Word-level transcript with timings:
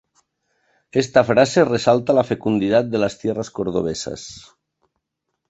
Esta 1.03 1.21
frase 1.23 1.63
resalta 1.63 2.11
la 2.11 2.23
fecundidad 2.23 2.83
de 2.85 2.97
las 2.97 3.19
tierras 3.19 3.51
cordobesas. 3.51 4.55